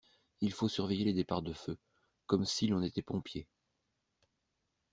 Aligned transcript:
Il 0.39 0.51
faut 0.51 0.67
surveiller 0.67 1.05
les 1.05 1.13
départs 1.13 1.43
de 1.43 1.53
feu, 1.53 1.77
comme 2.25 2.43
si 2.43 2.65
l’on 2.65 2.81
était 2.81 3.03
pompier. 3.03 3.47